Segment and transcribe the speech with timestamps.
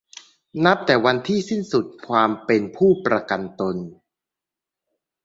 [0.65, 3.75] นับแต่วันที่สิ้นสุดความเป็นผู้ประกันตน